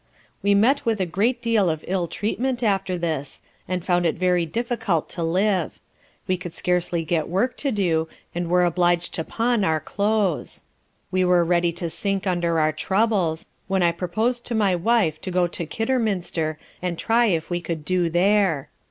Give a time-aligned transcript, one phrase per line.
[0.41, 4.47] We met with a great deal of ill treatment after this, and found it very
[4.47, 5.79] difficult to live.
[6.27, 10.63] We could scarcely get work to do, and were obliged to pawn our cloaths.
[11.11, 13.45] We were ready to sink under our troubles.
[13.67, 17.85] When I purposed to my wife to go to Kidderminster and try if we could
[17.85, 18.69] do there.